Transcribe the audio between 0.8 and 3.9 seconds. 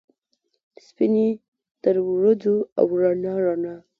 سپینې ترورځو، او رڼا، رڼا